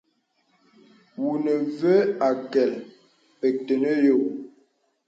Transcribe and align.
Wu 1.19 1.31
nə 1.43 1.53
və 1.79 1.93
akə̀l, 2.29 2.71
pək 3.39 3.55
tənə 3.67 3.91
yɔ̀. 4.05 4.21